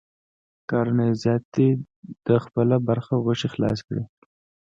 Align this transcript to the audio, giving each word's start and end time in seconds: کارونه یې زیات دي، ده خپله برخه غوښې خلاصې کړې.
کارونه 0.69 1.03
یې 1.09 1.15
زیات 1.23 1.43
دي، 1.53 1.67
ده 2.25 2.35
خپله 2.45 2.75
برخه 2.87 3.13
غوښې 3.23 3.47
خلاصې 3.53 3.83
کړې. 3.87 4.03